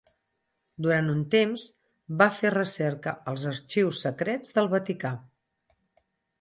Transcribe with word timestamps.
Durant 0.85 1.11
un 1.15 1.19
temps 1.35 1.65
va 2.23 2.29
fer 2.39 2.53
recerca 2.57 3.15
als 3.35 3.47
Arxius 3.53 4.03
Secrets 4.09 4.59
del 4.59 4.73
Vaticà. 4.77 5.17